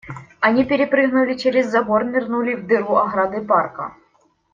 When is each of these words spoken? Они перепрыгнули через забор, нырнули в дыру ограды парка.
Они 0.39 0.63
перепрыгнули 0.65 1.35
через 1.35 1.67
забор, 1.67 2.05
нырнули 2.05 2.55
в 2.55 2.65
дыру 2.65 2.95
ограды 2.95 3.39
парка. 3.39 3.95